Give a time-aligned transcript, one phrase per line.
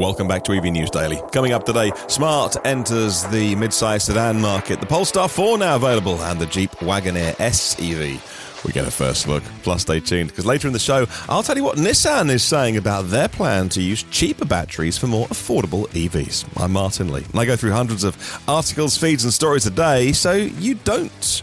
[0.00, 1.20] Welcome back to EV News Daily.
[1.30, 4.80] Coming up today, Smart enters the mid-size sedan market.
[4.80, 8.64] The Polestar 4 now available, and the Jeep Wagoneer S EV.
[8.64, 9.42] We get a first look.
[9.62, 12.78] Plus, stay tuned because later in the show, I'll tell you what Nissan is saying
[12.78, 16.46] about their plan to use cheaper batteries for more affordable EVs.
[16.56, 20.12] I'm Martyn Lee, and I go through hundreds of articles, feeds, and stories a day,
[20.12, 21.42] so you don't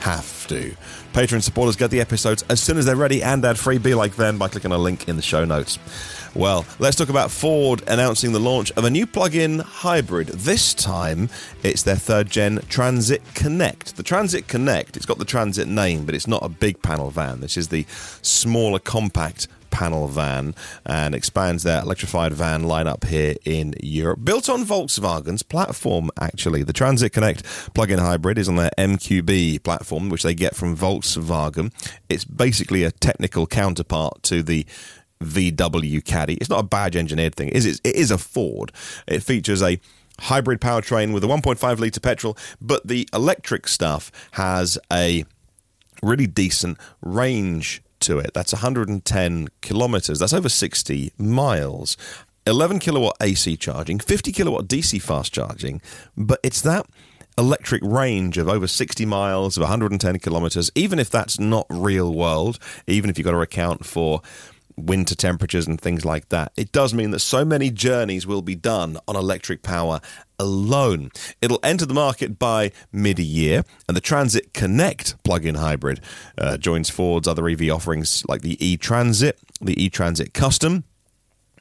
[0.00, 0.76] have to.
[1.14, 3.78] Patreon supporters get the episodes as soon as they're ready and ad free.
[3.78, 5.78] Be like them by clicking a link in the show notes.
[6.34, 10.26] Well, let's talk about Ford announcing the launch of a new plug in hybrid.
[10.26, 11.28] This time,
[11.62, 13.94] it's their third gen Transit Connect.
[13.94, 17.40] The Transit Connect, it's got the Transit name, but it's not a big panel van.
[17.40, 17.86] This is the
[18.20, 20.56] smaller, compact panel van
[20.86, 24.24] and expands their electrified van lineup here in Europe.
[24.24, 26.64] Built on Volkswagen's platform, actually.
[26.64, 27.44] The Transit Connect
[27.74, 31.72] plug in hybrid is on their MQB platform, which they get from Volkswagen.
[32.08, 34.66] It's basically a technical counterpart to the
[35.20, 36.34] VW Caddy.
[36.34, 37.48] It's not a badge engineered thing.
[37.48, 38.72] It is, it is a Ford.
[39.06, 39.80] It features a
[40.20, 45.24] hybrid powertrain with a 1.5 litre petrol, but the electric stuff has a
[46.02, 48.32] really decent range to it.
[48.34, 50.18] That's 110 kilometers.
[50.18, 51.96] That's over 60 miles.
[52.46, 55.80] 11 kilowatt AC charging, 50 kilowatt DC fast charging,
[56.14, 56.86] but it's that
[57.38, 62.60] electric range of over 60 miles of 110 kilometers even if that's not real world
[62.86, 64.22] even if you've got to account for
[64.76, 66.52] winter temperatures and things like that.
[66.56, 70.00] It does mean that so many journeys will be done on electric power
[70.38, 71.10] alone.
[71.40, 76.00] It'll enter the market by mid year, and the Transit Connect plug in hybrid
[76.36, 80.84] uh, joins Ford's other EV offerings like the e Transit, the e Transit Custom.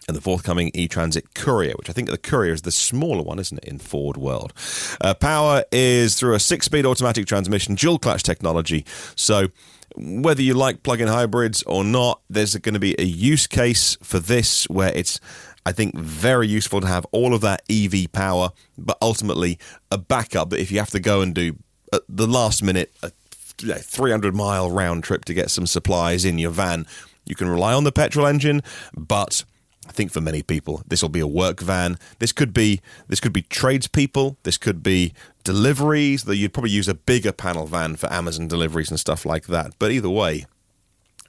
[0.05, 3.57] And the forthcoming e-Transit Courier, which I think the Courier is the smaller one, isn't
[3.59, 4.51] it, in Ford world?
[4.99, 8.85] Uh, power is through a six-speed automatic transmission, dual clutch technology.
[9.15, 9.47] So
[9.95, 14.19] whether you like plug-in hybrids or not, there's going to be a use case for
[14.19, 15.19] this where it's
[15.65, 19.59] I think very useful to have all of that EV power, but ultimately
[19.91, 20.49] a backup.
[20.49, 21.55] That if you have to go and do
[21.93, 23.11] at the last minute a
[23.57, 26.85] 300 mile round trip to get some supplies in your van,
[27.25, 28.61] you can rely on the petrol engine,
[28.95, 29.45] but
[29.87, 31.97] I think for many people, this will be a work van.
[32.19, 34.37] This could be this could be tradespeople.
[34.43, 35.13] This could be
[35.43, 36.23] deliveries.
[36.23, 39.73] That you'd probably use a bigger panel van for Amazon deliveries and stuff like that.
[39.79, 40.45] But either way,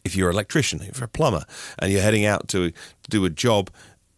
[0.04, 1.44] if you're an electrician, if you're a plumber,
[1.78, 2.72] and you're heading out to
[3.08, 3.70] do a job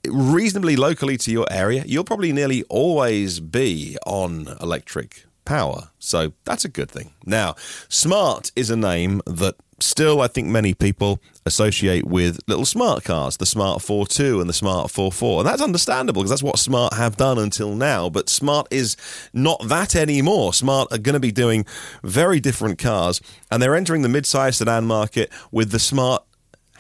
[0.07, 5.91] reasonably locally to your area, you'll probably nearly always be on electric power.
[5.99, 7.13] So that's a good thing.
[7.25, 7.55] Now,
[7.89, 13.37] Smart is a name that still I think many people associate with little smart cars,
[13.37, 15.41] the Smart ForTwo and the Smart ForFour.
[15.41, 18.09] And that's understandable because that's what Smart have done until now.
[18.09, 18.97] But Smart is
[19.33, 20.53] not that anymore.
[20.53, 21.65] Smart are going to be doing
[22.03, 23.21] very different cars
[23.51, 26.25] and they're entering the mid-sized sedan market with the Smart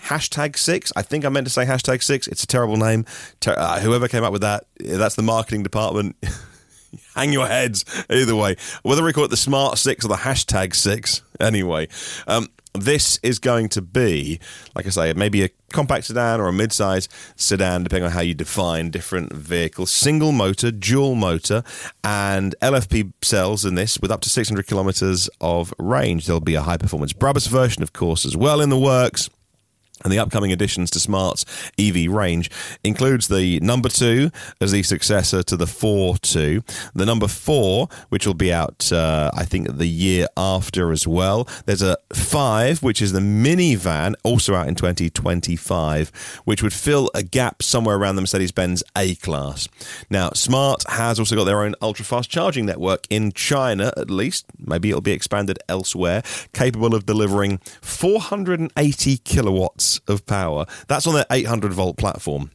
[0.06, 0.93] hashtag six.
[0.97, 2.27] I think I meant to say hashtag six.
[2.29, 3.05] It's a terrible name.
[3.41, 6.17] Ter- uh, whoever came up with that, that's the marketing department.
[7.15, 8.56] hang your heads either way.
[8.83, 11.89] Whether we call it the Smart Six or the hashtag Six, anyway.
[12.27, 14.41] Um, this is going to be,
[14.75, 18.34] like I say, maybe a compact sedan or a mid-size sedan, depending on how you
[18.34, 19.91] define different vehicles.
[19.91, 21.62] Single motor, dual motor,
[22.04, 26.26] and LFP cells in this with up to 600 kilometers of range.
[26.26, 29.28] There'll be a high-performance Brabus version, of course, as well in the works.
[30.05, 31.45] And the upcoming additions to Smart's
[31.79, 32.51] EV range
[32.84, 34.31] includes the number two
[34.61, 36.62] as the successor to the ForTwo,
[36.95, 41.49] the number four, which will be out, uh, I think, the year after as well.
[41.65, 47.23] There's a 5, which is the minivan, also out in 2025, which would fill a
[47.23, 49.67] gap somewhere around the Mercedes Benz A Class.
[50.11, 54.45] Now, Smart has also got their own ultra fast charging network in China, at least.
[54.59, 60.67] Maybe it'll be expanded elsewhere, capable of delivering 480 kilowatts of power.
[60.89, 62.51] That's on their 800 volt platform.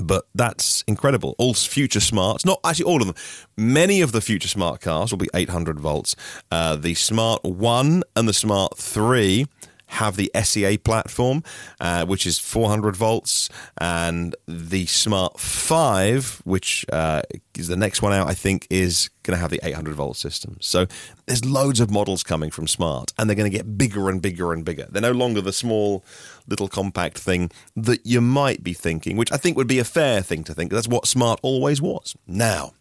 [0.00, 1.34] But that's incredible.
[1.38, 3.16] All future smarts, not actually all of them,
[3.56, 6.16] many of the future smart cars will be 800 volts.
[6.50, 9.46] Uh, the Smart 1 and the Smart 3
[9.86, 11.42] have the SEA platform,
[11.80, 13.48] uh, which is 400 volts,
[13.78, 17.22] and the Smart 5, which uh,
[17.56, 20.56] is the next one out, I think, is going to have the 800 volt system.
[20.60, 20.86] So
[21.26, 24.52] there's loads of models coming from Smart, and they're going to get bigger and bigger
[24.52, 24.86] and bigger.
[24.90, 26.04] They're no longer the small,
[26.48, 30.20] little compact thing that you might be thinking, which I think would be a fair
[30.22, 30.72] thing to think.
[30.72, 32.16] That's what Smart always was.
[32.26, 32.72] Now,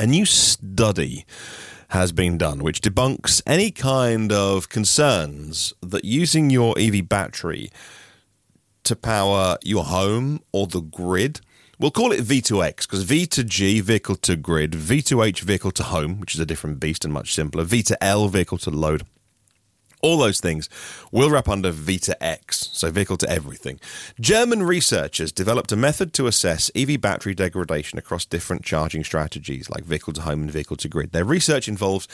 [0.00, 1.24] a new study
[1.94, 7.70] has been done, which debunks any kind of concerns that using your EV battery
[8.82, 11.40] to power your home or the grid.
[11.78, 16.40] We'll call it V2X because V2G, vehicle to grid, V2H, vehicle to home, which is
[16.40, 19.04] a different beast and much simpler, V2L, vehicle to load.
[20.04, 20.68] All those things
[21.12, 23.80] will wrap under V2X, so vehicle to everything.
[24.20, 29.84] German researchers developed a method to assess EV battery degradation across different charging strategies, like
[29.84, 31.12] vehicle to home and vehicle to grid.
[31.12, 32.06] Their research involves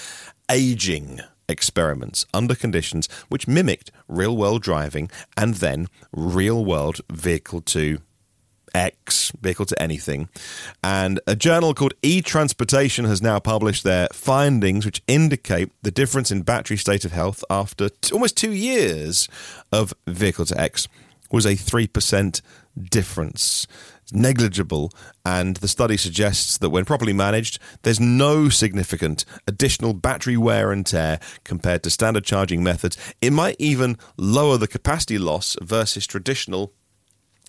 [0.48, 7.98] aging experiments under conditions which mimicked real world driving and then real world vehicle to
[8.74, 10.28] X, vehicle to anything.
[10.82, 16.30] And a journal called E Transportation has now published their findings, which indicate the difference
[16.30, 19.28] in battery state of health after t- almost two years
[19.72, 20.88] of vehicle to X
[21.30, 22.40] was a 3%
[22.90, 23.66] difference.
[24.12, 24.90] Negligible,
[25.24, 30.84] and the study suggests that when properly managed, there's no significant additional battery wear and
[30.84, 32.96] tear compared to standard charging methods.
[33.20, 36.72] It might even lower the capacity loss versus traditional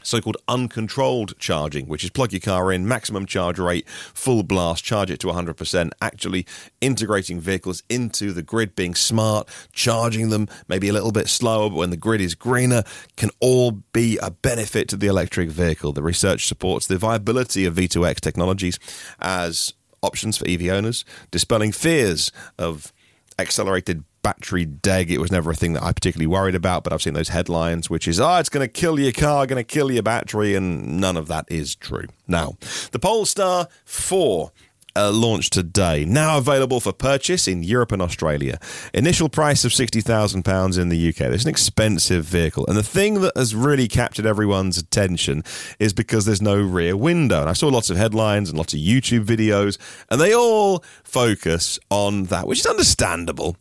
[0.03, 4.83] so called uncontrolled charging, which is plug your car in, maximum charge rate, full blast,
[4.83, 6.45] charge it to 100%, actually
[6.79, 11.77] integrating vehicles into the grid, being smart, charging them maybe a little bit slower, but
[11.77, 12.83] when the grid is greener,
[13.17, 15.93] can all be a benefit to the electric vehicle.
[15.93, 18.79] The research supports the viability of V2X technologies
[19.19, 22.91] as options for EV owners, dispelling fears of
[23.39, 25.11] accelerated battery deg.
[25.11, 27.89] It was never a thing that I particularly worried about, but I've seen those headlines,
[27.89, 30.99] which is, oh, it's going to kill your car, going to kill your battery, and
[30.99, 32.07] none of that is true.
[32.27, 32.57] Now,
[32.91, 34.51] the Polestar 4
[34.95, 38.59] uh, launched today, now available for purchase in Europe and Australia.
[38.93, 41.21] Initial price of £60,000 in the UK.
[41.21, 42.65] It's an expensive vehicle.
[42.67, 45.43] And the thing that has really captured everyone's attention
[45.79, 47.41] is because there's no rear window.
[47.41, 49.77] And I saw lots of headlines and lots of YouTube videos,
[50.09, 53.55] and they all focus on that, which is understandable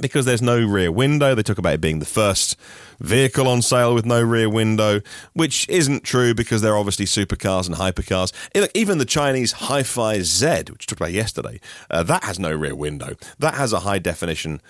[0.00, 1.34] because there's no rear window.
[1.34, 2.56] They talk about it being the first
[3.00, 5.00] vehicle on sale with no rear window,
[5.32, 8.32] which isn't true because they're obviously supercars and hypercars.
[8.74, 11.60] Even the Chinese HiPhi Z, which we talked about yesterday,
[11.90, 13.14] uh, that has no rear window.
[13.38, 14.60] That has a high definition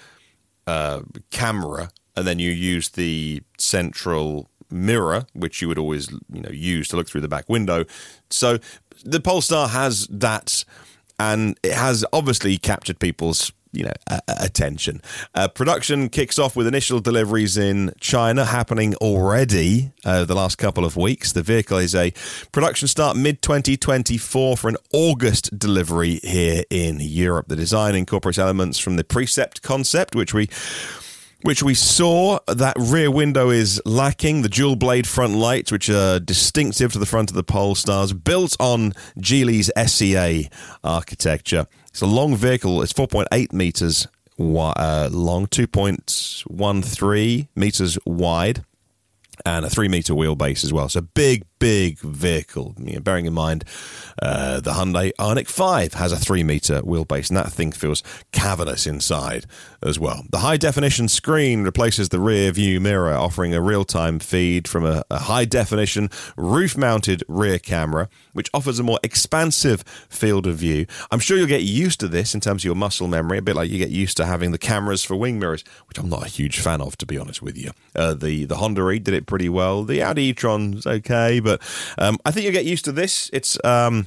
[0.67, 6.51] uh, camera, and then you use the central mirror, which you would always you know
[6.51, 7.85] use to look through the back window.
[8.31, 8.59] So
[9.05, 10.65] the Polestar has that,
[11.19, 15.01] and it has obviously captured people's you know uh, attention.
[15.35, 20.85] Uh, production kicks off with initial deliveries in China happening already uh, the last couple
[20.85, 21.33] of weeks.
[21.33, 22.13] The vehicle is a
[22.53, 27.49] production start mid 2024 for an August delivery here in Europe.
[27.49, 30.49] The design incorporates elements from the Precept concept, which we
[31.43, 34.43] which we saw that rear window is lacking.
[34.43, 38.57] The dual blade front lights, which are distinctive to the front of the Polestars, built
[38.61, 40.51] on Geely's SEA
[40.85, 41.67] architecture.
[41.91, 42.83] It's a long vehicle.
[42.83, 44.07] It's 4.8 meters
[44.39, 48.65] uh, long, 2.13 meters wide,
[49.45, 50.89] and a three meter wheelbase as well.
[50.89, 52.75] So big, big vehicle.
[52.79, 53.65] You know, bearing in mind
[54.21, 58.03] uh, the Hyundai Ioniq 5 has a three meter wheelbase, and that thing feels
[58.33, 59.47] cavernous inside
[59.83, 60.25] as well.
[60.31, 64.85] The high definition screen replaces the rear view mirror, offering a real time feed from
[64.85, 70.57] a, a high definition roof mounted rear camera, which offers a more expansive field of
[70.57, 70.87] view.
[71.11, 73.57] I'm sure you'll get used to this in terms of your muscle memory, a bit
[73.57, 76.29] like you get used to having the cameras for wing mirrors, which I'm not a
[76.29, 77.71] huge fan of, to be honest with you.
[77.95, 79.85] Uh, the, the Honda E did it pretty well.
[79.85, 81.50] The Audi e-tron's okay, but
[81.99, 83.31] um, I think you'll get used to this.
[83.33, 84.07] It's um,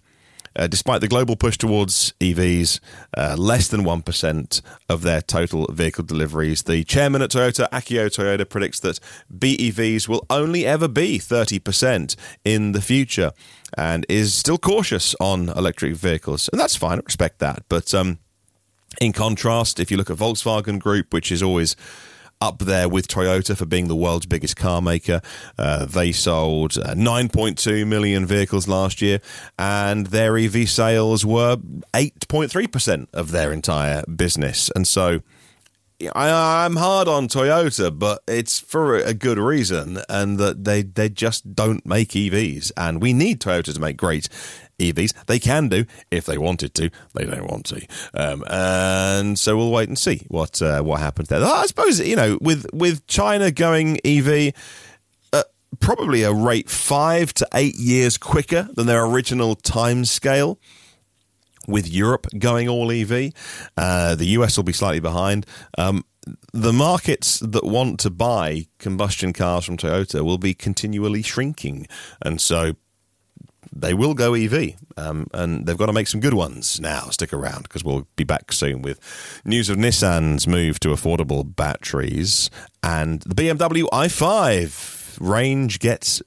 [0.56, 2.80] uh, despite the global push towards EVs,
[3.16, 6.62] uh, less than 1% of their total vehicle deliveries.
[6.62, 9.00] The chairman at Toyota, Akio Toyoda, predicts that
[9.36, 13.32] BEVs will only ever be 30% in the future
[13.76, 16.48] and is still cautious on electric vehicles.
[16.52, 17.64] And that's fine, I respect that.
[17.68, 18.18] But um,
[19.00, 21.76] in contrast, if you look at Volkswagen Group, which is always
[22.40, 25.20] up there with Toyota for being the world's biggest car maker.
[25.56, 29.20] Uh, they sold uh, 9.2 million vehicles last year,
[29.58, 31.56] and their EV sales were
[31.94, 34.70] 8.3% of their entire business.
[34.74, 35.22] And so
[36.14, 41.08] I, am hard on Toyota, but it's for a good reason, and that they they
[41.08, 44.28] just don't make EVs, and we need Toyota to make great
[44.78, 45.26] EVs.
[45.26, 46.90] They can do if they wanted to.
[47.14, 51.28] They don't want to, um, and so we'll wait and see what uh, what happens
[51.28, 51.44] there.
[51.44, 54.52] I suppose you know with with China going EV
[55.80, 60.58] probably a rate five to eight years quicker than their original time scale.
[61.66, 63.32] With Europe going all EV,
[63.76, 65.46] uh, the US will be slightly behind.
[65.78, 66.04] Um,
[66.52, 71.86] the markets that want to buy combustion cars from Toyota will be continually shrinking.
[72.20, 72.74] And so
[73.74, 77.08] they will go EV, um, and they've got to make some good ones now.
[77.10, 79.00] Stick around because we'll be back soon with
[79.44, 82.50] news of Nissan's move to affordable batteries
[82.82, 86.22] and the BMW i5 range gets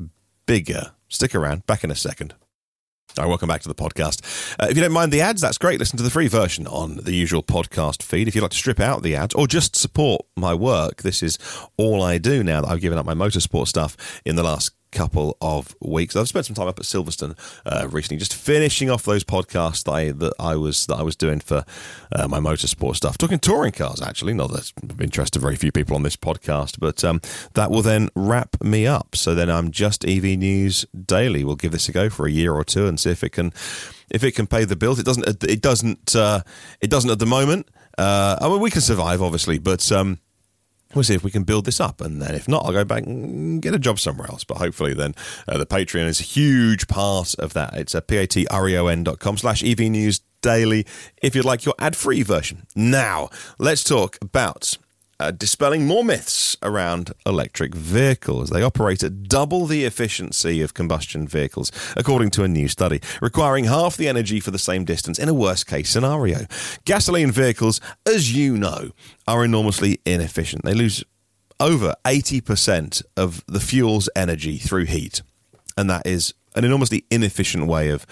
[0.45, 0.91] bigger.
[1.07, 2.33] Stick around, back in a second.
[3.17, 4.21] All right, welcome back to the podcast.
[4.59, 5.79] Uh, if you don't mind the ads, that's great.
[5.79, 8.27] Listen to the free version on the usual podcast feed.
[8.27, 11.39] If you'd like to strip out the ads or just support my work, this is
[11.77, 15.37] all I do now that I've given up my motorsport stuff in the last couple
[15.41, 16.15] of weeks.
[16.15, 17.37] I've spent some time up at Silverstone
[17.67, 21.15] uh, recently, just finishing off those podcasts that I that I was that I was
[21.15, 21.65] doing for
[22.15, 24.01] uh, my motorsport stuff, talking touring cars.
[24.01, 27.21] Actually, not that of interest to very few people on this podcast, but um,
[27.53, 29.15] that will then wrap me up.
[29.15, 31.43] So then I'm just EV News Daily.
[31.43, 33.53] We'll give this a go for a year or two and see if it can
[34.09, 34.97] if it can pay the bills.
[34.97, 35.43] It doesn't.
[35.43, 36.15] It doesn't.
[36.15, 36.41] Uh,
[36.81, 37.67] it doesn't at the moment.
[37.99, 39.91] Uh, I mean, we can survive, obviously, but.
[39.91, 40.19] Um,
[40.93, 42.01] we'll see if we can build this up.
[42.01, 44.43] And then if not, I'll go back and get a job somewhere else.
[44.43, 45.13] But hopefully then
[45.47, 47.73] uh, the Patreon is a huge part of that.
[47.73, 50.85] It's a p-a-t-r-e-o-n.com slash EV News Daily
[51.21, 52.67] if you'd like your ad-free version.
[52.75, 54.77] Now, let's talk about
[55.19, 58.49] uh, dispelling more myths around electric vehicles.
[58.49, 63.65] They operate at double the efficiency of combustion vehicles, according to a new study, requiring
[63.65, 66.45] half the energy for the same distance in a worst case scenario.
[66.85, 68.91] Gasoline vehicles, as you know,
[69.27, 70.63] are enormously inefficient.
[70.63, 71.03] They lose
[71.59, 75.21] over 80% of the fuel's energy through heat,
[75.75, 78.05] and that is an enormously inefficient way of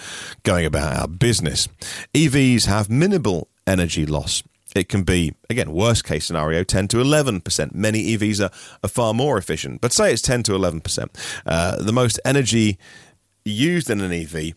[0.44, 1.68] going about our business.
[2.14, 4.44] EVs have minimal energy loss
[4.76, 7.74] it can be, again, worst case scenario, 10 to 11%.
[7.74, 8.52] Many EVs are,
[8.84, 11.10] are far more efficient, but say it's 10 to 11%.
[11.46, 12.78] Uh, the most energy
[13.46, 14.54] used in an EV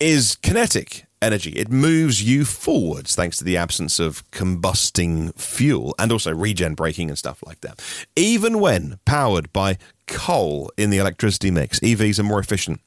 [0.00, 1.52] is kinetic energy.
[1.52, 7.08] It moves you forwards thanks to the absence of combusting fuel and also regen braking
[7.08, 7.80] and stuff like that.
[8.16, 9.78] Even when powered by
[10.08, 12.80] coal in the electricity mix, EVs are more efficient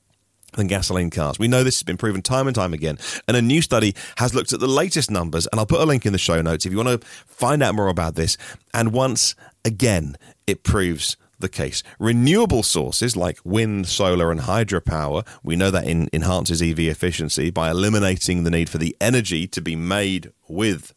[0.55, 1.39] than gasoline cars.
[1.39, 2.97] We know this has been proven time and time again.
[3.27, 6.05] And a new study has looked at the latest numbers, and I'll put a link
[6.05, 8.37] in the show notes if you want to find out more about this.
[8.73, 11.83] And once again, it proves the case.
[11.99, 17.69] Renewable sources like wind, solar, and hydropower, we know that in, enhances EV efficiency by
[17.69, 20.93] eliminating the need for the energy to be made with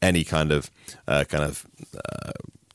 [0.00, 0.70] any kind of
[1.06, 2.32] uh, kind of uh,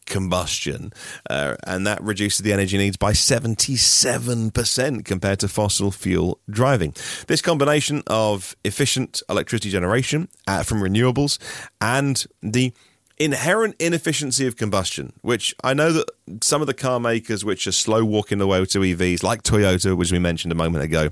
[0.08, 0.92] combustion,
[1.30, 6.96] uh, and that reduces the energy needs by 77% compared to fossil fuel driving.
[7.28, 11.38] This combination of efficient electricity generation uh, from renewables
[11.80, 12.74] and the
[13.18, 16.10] inherent inefficiency of combustion, which I know that
[16.44, 19.96] some of the car makers which are slow walking the way to EVs, like Toyota,
[19.96, 21.10] which we mentioned a moment ago,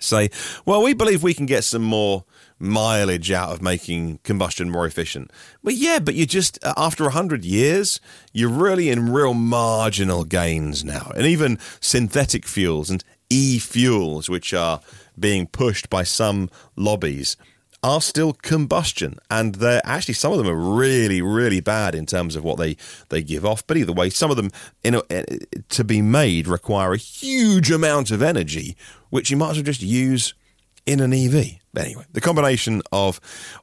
[0.00, 0.30] say,
[0.64, 2.24] well, we believe we can get some more
[2.58, 5.30] mileage out of making combustion more efficient.
[5.62, 8.00] But yeah, but you just, after 100 years,
[8.32, 11.12] you're really in real marginal gains now.
[11.16, 14.80] And even synthetic fuels and e fuels, which are
[15.18, 17.36] being pushed by some lobbies,
[17.82, 22.34] are still combustion and they're actually some of them are really really bad in terms
[22.34, 22.76] of what they
[23.10, 24.50] they give off but either way some of them
[24.82, 25.24] in a, eh,
[25.68, 28.76] to be made require a huge amount of energy
[29.10, 30.34] which you might as well just use
[30.86, 31.58] in an EV.
[31.76, 33.20] Anyway, the combination of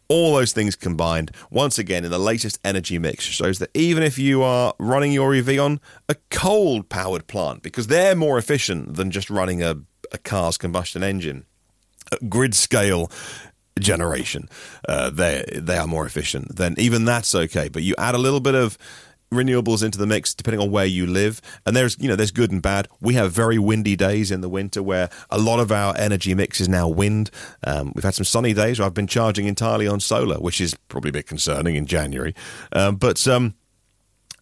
[0.07, 4.19] all those things combined, once again, in the latest energy mix, shows that even if
[4.19, 9.09] you are running your EV on a coal powered plant, because they're more efficient than
[9.09, 9.75] just running a,
[10.11, 11.45] a car's combustion engine,
[12.29, 13.09] grid scale
[13.79, 14.47] generation,
[14.87, 16.55] uh, they they are more efficient.
[16.55, 17.69] Then even that's okay.
[17.69, 18.77] But you add a little bit of
[19.33, 22.51] renewables into the mix depending on where you live and there's you know there's good
[22.51, 25.95] and bad we have very windy days in the winter where a lot of our
[25.97, 27.29] energy mix is now wind
[27.65, 30.75] um, we've had some sunny days where i've been charging entirely on solar which is
[30.87, 32.33] probably a bit concerning in january
[32.73, 33.53] um, but um,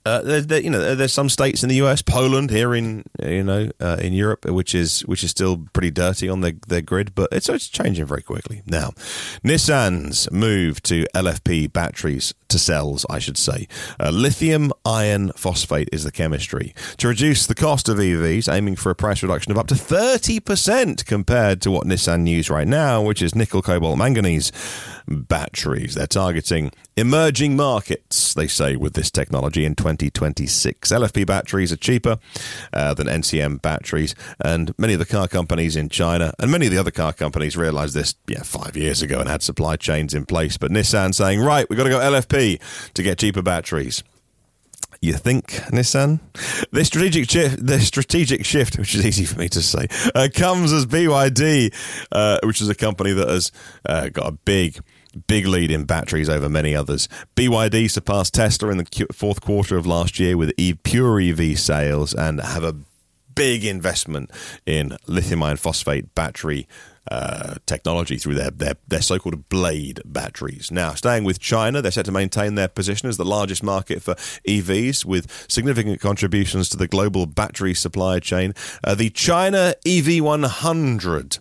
[0.05, 3.43] uh, there, there, you know, there's some states in the U.S., Poland here in you
[3.43, 7.13] know uh, in Europe, which is which is still pretty dirty on their, their grid,
[7.13, 8.91] but it's it's changing very quickly now.
[9.43, 13.67] Nissan's move to LFP batteries to cells, I should say,
[13.99, 16.73] uh, lithium iron phosphate is the chemistry.
[16.97, 21.05] To reduce the cost of EVs, aiming for a price reduction of up to 30%
[21.05, 24.51] compared to what Nissan use right now, which is nickel, cobalt, manganese
[25.07, 25.95] batteries.
[25.95, 30.91] They're targeting emerging markets, they say, with this technology in 2026.
[30.91, 32.19] LFP batteries are cheaper
[32.73, 36.71] uh, than NCM batteries, and many of the car companies in China and many of
[36.71, 40.25] the other car companies realized this yeah, five years ago and had supply chains in
[40.25, 40.57] place.
[40.57, 42.40] But Nissan saying, right, we've got to go LFP
[42.93, 44.03] to get cheaper batteries.
[45.01, 46.19] You think, Nissan?
[46.71, 50.71] This strategic shift, the strategic shift, which is easy for me to say, uh, comes
[50.71, 51.73] as BYD,
[52.11, 53.51] uh, which is a company that has
[53.87, 54.79] uh, got a big
[55.27, 57.09] big lead in batteries over many others.
[57.35, 62.39] BYD surpassed Tesla in the fourth quarter of last year with pure EV sales and
[62.39, 62.75] have a
[63.35, 64.31] big investment
[64.65, 66.67] in lithium iron phosphate battery
[67.09, 70.71] uh, technology through their, their, their so called blade batteries.
[70.71, 74.15] Now, staying with China, they're set to maintain their position as the largest market for
[74.47, 78.53] EVs with significant contributions to the global battery supply chain.
[78.83, 81.39] Uh, the China EV100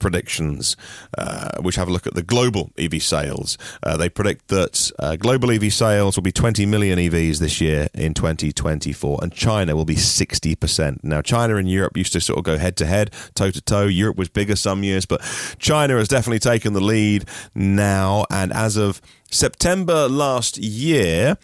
[0.00, 0.76] predictions,
[1.16, 3.56] uh, which have a look at the global EV sales.
[3.82, 7.88] Uh, they predict that uh, global EV sales will be 20 million EVs this year
[7.94, 11.04] in 2024, and China will be 60%.
[11.04, 13.86] Now, China and Europe used to sort of go head to head, toe to toe.
[13.86, 15.20] Europe was bigger some years, but
[15.58, 18.24] China has definitely taken the lead now.
[18.30, 21.36] And as of September last year,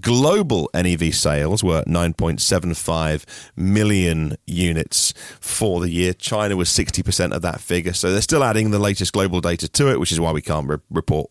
[0.00, 3.24] Global NEV sales were 9.75
[3.56, 6.14] million units for the year.
[6.14, 7.92] China was 60% of that figure.
[7.92, 10.68] So they're still adding the latest global data to it, which is why we can't
[10.68, 11.30] re- report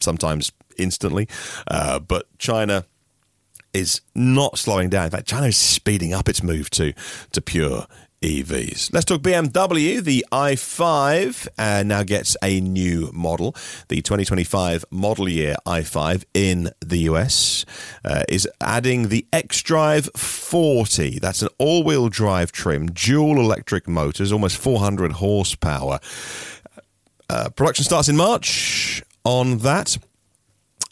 [0.00, 1.28] sometimes instantly.
[1.68, 2.86] Uh, but China
[3.72, 5.06] is not slowing down.
[5.06, 6.92] In fact, China is speeding up its move to,
[7.32, 7.86] to pure
[8.22, 8.92] EVs.
[8.92, 10.02] Let's talk BMW.
[10.02, 13.54] The i5 uh, now gets a new model.
[13.88, 17.64] The 2025 model year i5 in the US
[18.04, 21.18] uh, is adding the xDrive 40.
[21.18, 25.98] That's an all wheel drive trim, dual electric motors, almost 400 horsepower.
[27.28, 29.98] Uh, production starts in March on that.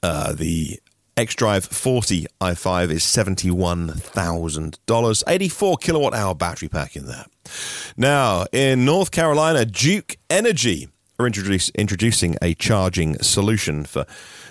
[0.03, 0.81] Uh, the
[1.17, 5.23] xDrive 40 i5 is $71,000.
[5.27, 7.27] 84 kilowatt hour battery pack in there.
[7.97, 10.89] Now, in North Carolina, Duke Energy
[11.19, 14.07] are introduce, introducing a charging solution for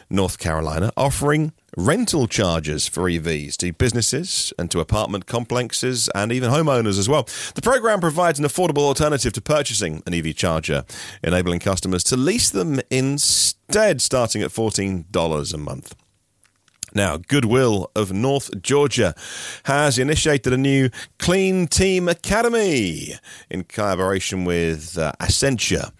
[0.09, 6.49] North Carolina, offering rental charges for EVs to businesses and to apartment complexes and even
[6.49, 7.27] homeowners as well.
[7.55, 10.83] The program provides an affordable alternative to purchasing an EV charger,
[11.23, 15.95] enabling customers to lease them instead, starting at $14 a month.
[16.93, 19.13] Now, Goodwill of North Georgia
[19.65, 23.15] has initiated a new Clean Team Academy
[23.49, 25.91] in collaboration with uh, Accenture,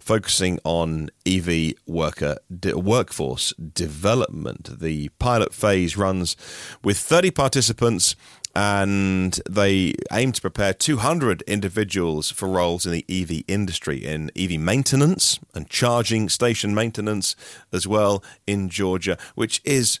[0.00, 4.80] focusing on EV worker de- workforce development.
[4.80, 6.36] The pilot phase runs
[6.82, 8.16] with 30 participants
[8.54, 14.60] and they aim to prepare 200 individuals for roles in the EV industry in EV
[14.60, 17.34] maintenance and charging station maintenance
[17.72, 20.00] as well in Georgia, which is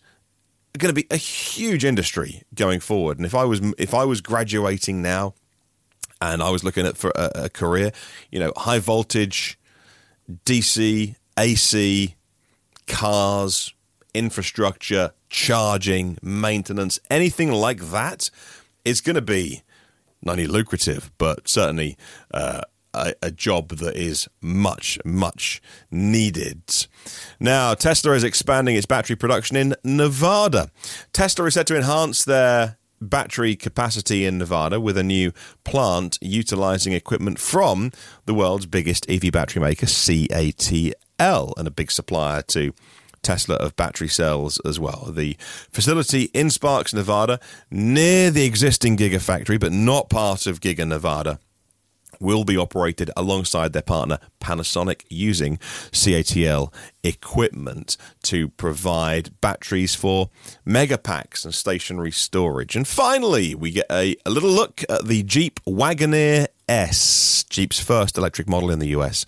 [0.78, 3.18] going to be a huge industry going forward.
[3.18, 5.34] And if I was if I was graduating now,
[6.20, 7.92] and I was looking at for a, a career,
[8.30, 9.58] you know, high voltage,
[10.46, 12.14] DC, AC,
[12.86, 13.74] cars,
[14.14, 18.30] infrastructure, charging, maintenance, anything like that
[18.84, 19.62] is going to be
[20.22, 21.96] not only lucrative, but certainly
[22.32, 22.60] uh,
[22.94, 26.86] a, a, job that is much, much needed.
[27.40, 30.70] Now, Tesla is expanding its battery production in Nevada.
[31.12, 35.32] Tesla is set to enhance their battery capacity in Nevada with a new
[35.64, 37.90] plant utilizing equipment from
[38.26, 42.72] the world's biggest EV battery maker, CATL, and a big supplier to
[43.22, 45.10] Tesla of battery cells as well.
[45.12, 45.36] The
[45.70, 47.38] facility in Sparks, Nevada,
[47.70, 51.38] near the existing Gigafactory, but not part of Giga Nevada
[52.20, 55.58] will be operated alongside their partner Panasonic using
[55.92, 56.72] CATL
[57.02, 60.30] equipment to provide batteries for
[60.66, 62.76] megapacks and stationary storage.
[62.76, 68.16] And finally, we get a, a little look at the Jeep Wagoneer S, Jeep's first
[68.16, 69.26] electric model in the US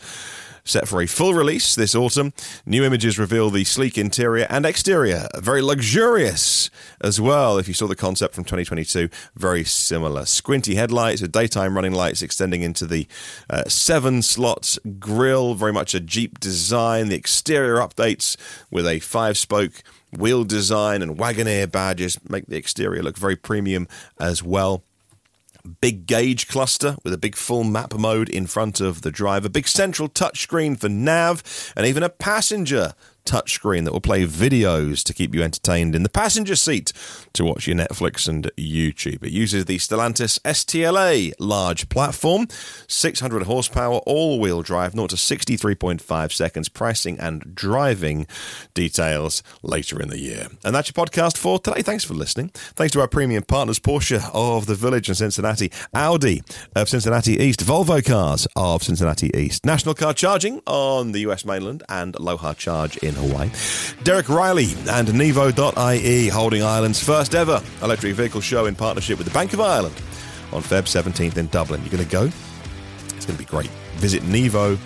[0.65, 2.33] set for a full release this autumn.
[2.65, 7.59] New images reveal the sleek interior and exterior, very luxurious as well.
[7.59, 10.25] If you saw the concept from 2022, very similar.
[10.25, 13.07] Squinty headlights with daytime running lights extending into the
[13.51, 17.09] uh, seven slots grill, very much a Jeep design.
[17.09, 18.37] The exterior updates
[18.71, 23.89] with a five spoke wheel design and Wagoneer badges make the exterior look very premium
[24.19, 24.85] as well
[25.81, 29.69] big gauge cluster with a big full map mode in front of the driver, big
[29.69, 32.95] central touchscreen for nav, and even a passenger
[33.25, 36.93] touchscreen that will play videos to keep you entertained in the passenger seat
[37.33, 39.23] to watch your Netflix and YouTube.
[39.25, 42.49] It uses the Stellantis STLA large platform,
[42.87, 48.27] 600 horsepower, all wheel drive, 0 to 63.5 seconds, pricing and driving
[48.75, 50.49] details later in the year.
[50.65, 51.83] And that's your podcast for today.
[51.83, 52.51] Thanks for listening.
[52.55, 56.43] Thanks to our premium partners, Porsche of the Village in Cincinnati, Audi
[56.75, 61.83] of Cincinnati East, Volvo Cars of Cincinnati East, National Car Charging on the US mainland,
[61.89, 63.51] and Aloha Charge in Hawaii.
[64.03, 69.35] Derek Riley and Nevo.ie holding Ireland's first ever electric vehicle show in partnership with the
[69.35, 69.95] Bank of Ireland
[70.53, 71.81] on Feb 17th in Dublin.
[71.83, 72.25] You're going to go?
[73.17, 73.71] It's going to be great.
[73.97, 74.79] Visit Nevo.ie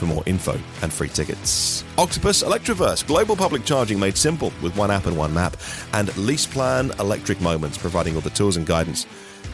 [0.00, 1.84] for more info and free tickets.
[1.98, 5.56] Octopus Electroverse, global public charging made simple with one app and one map,
[5.92, 9.06] and LeasePlan Electric Moments, providing all the tools and guidance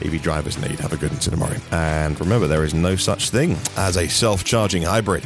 [0.02, 0.78] EV drivers need.
[0.80, 1.56] Have a good one tomorrow.
[1.72, 5.24] And remember, there is no such thing as a self charging hybrid.